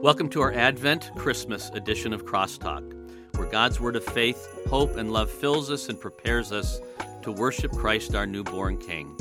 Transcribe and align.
Welcome 0.00 0.28
to 0.28 0.40
our 0.42 0.52
Advent 0.52 1.10
Christmas 1.16 1.70
edition 1.70 2.12
of 2.12 2.24
Crosstalk, 2.24 2.94
where 3.36 3.50
God's 3.50 3.80
word 3.80 3.96
of 3.96 4.04
faith, 4.04 4.46
hope, 4.68 4.96
and 4.96 5.10
love 5.12 5.28
fills 5.28 5.72
us 5.72 5.88
and 5.88 6.00
prepares 6.00 6.52
us 6.52 6.80
to 7.22 7.32
worship 7.32 7.72
Christ, 7.72 8.14
our 8.14 8.24
newborn 8.24 8.78
King. 8.78 9.18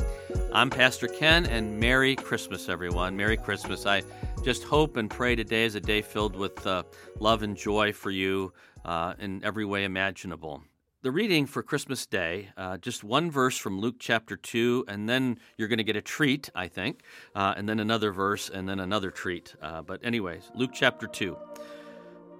I'm 0.53 0.69
Pastor 0.69 1.07
Ken, 1.07 1.47
and 1.47 1.79
Merry 1.79 2.15
Christmas, 2.15 2.69
everyone. 2.69 3.17
Merry 3.17 3.37
Christmas. 3.37 3.87
I 3.87 4.03
just 4.43 4.65
hope 4.65 4.97
and 4.97 5.09
pray 5.09 5.35
today 5.35 5.65
is 5.65 5.73
a 5.73 5.81
day 5.81 6.03
filled 6.03 6.35
with 6.35 6.67
uh, 6.67 6.83
love 7.19 7.41
and 7.41 7.57
joy 7.57 7.91
for 7.91 8.11
you 8.11 8.53
uh, 8.85 9.15
in 9.17 9.43
every 9.43 9.65
way 9.65 9.83
imaginable. 9.83 10.61
The 11.07 11.13
reading 11.13 11.45
for 11.45 11.63
Christmas 11.63 12.05
Day, 12.05 12.49
uh, 12.57 12.75
just 12.79 13.01
one 13.01 13.31
verse 13.31 13.57
from 13.57 13.79
Luke 13.79 13.95
chapter 13.97 14.35
2, 14.35 14.83
and 14.89 15.07
then 15.07 15.39
you're 15.57 15.69
going 15.69 15.77
to 15.77 15.85
get 15.85 15.95
a 15.95 16.01
treat, 16.01 16.49
I 16.53 16.67
think, 16.67 16.99
uh, 17.33 17.53
and 17.55 17.69
then 17.69 17.79
another 17.79 18.11
verse, 18.11 18.49
and 18.49 18.67
then 18.67 18.81
another 18.81 19.09
treat. 19.09 19.55
Uh, 19.61 19.83
but, 19.83 20.03
anyways, 20.03 20.51
Luke 20.53 20.71
chapter 20.73 21.07
2. 21.07 21.37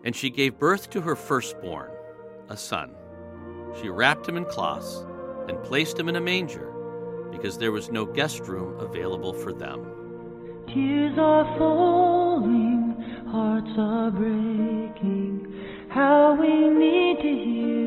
And 0.03 0.13
she 0.13 0.29
gave 0.29 0.59
birth 0.59 0.89
to 0.89 0.99
her 0.99 1.15
firstborn, 1.15 1.91
a 2.49 2.57
son. 2.57 2.93
She 3.81 3.87
wrapped 3.87 4.27
him 4.27 4.35
in 4.35 4.43
cloths 4.43 5.05
and 5.47 5.63
placed 5.63 5.97
him 5.97 6.09
in 6.09 6.17
a 6.17 6.21
manger 6.21 6.73
because 7.31 7.57
there 7.57 7.71
was 7.71 7.89
no 7.89 8.05
guest 8.05 8.49
room 8.49 8.77
available 8.81 9.31
for 9.31 9.53
them. 9.53 10.65
Tears 10.67 11.17
are 11.17 11.57
falling, 11.57 13.01
hearts 13.31 13.71
are 13.77 14.11
breaking. 14.11 15.87
How 15.87 16.35
we 16.35 16.67
need 16.67 17.21
to 17.21 17.29
hear 17.29 17.86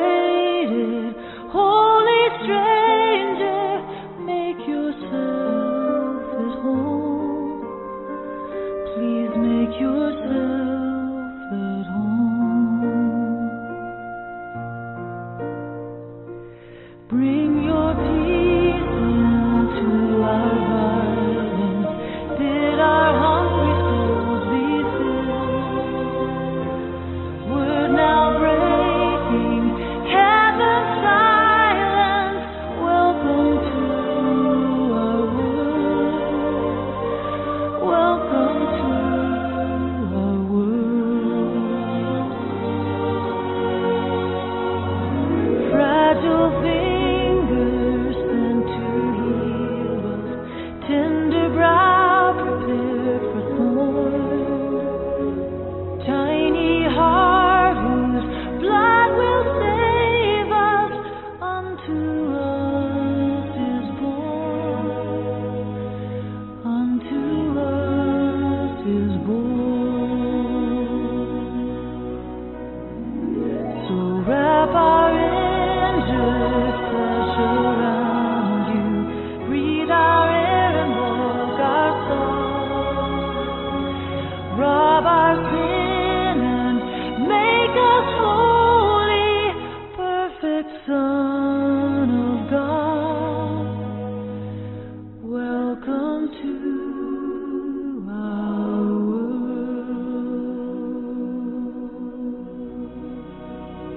yourself 9.81 10.50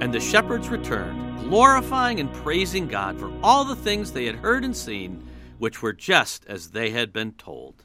And 0.00 0.12
the 0.12 0.21
shepherds 0.21 0.69
returned, 0.69 1.39
glorifying 1.41 2.21
and 2.21 2.31
praising 2.34 2.89
God 2.89 3.19
for 3.19 3.33
all 3.43 3.65
the 3.65 3.75
things 3.75 4.12
they 4.12 4.27
had 4.27 4.37
heard 4.37 4.62
and 4.62 4.77
seen, 4.77 5.27
which 5.59 5.81
were 5.81 5.94
just 5.94 6.44
as 6.47 6.73
they 6.73 6.91
had 6.91 7.11
been 7.11 7.33
told. 7.33 7.84